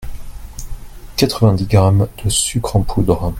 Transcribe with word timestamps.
Quatre-vingt-dix 1.15 1.67
grammes 1.67 2.07
de 2.23 2.27
sucre 2.31 2.75
en 2.77 2.81
poudre. 2.81 3.29